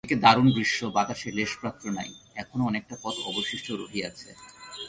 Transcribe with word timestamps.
এদিকে 0.03 0.23
দারুণ 0.25 0.47
গ্রীষ্ম, 0.55 0.81
বাতাসের 0.95 1.33
লেশমাত্র 1.35 1.85
নাই, 1.97 2.09
এখনও 2.35 2.67
অনেকটা 2.69 2.95
পথ 3.03 3.15
অবশিষ্ট 3.29 3.67
রহিয়াছে। 3.71 4.29